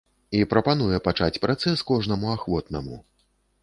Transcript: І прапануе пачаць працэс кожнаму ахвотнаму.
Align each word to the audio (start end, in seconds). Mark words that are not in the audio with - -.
І 0.37 0.39
прапануе 0.53 1.01
пачаць 1.09 1.41
працэс 1.45 1.87
кожнаму 1.93 2.27
ахвотнаму. 2.41 2.95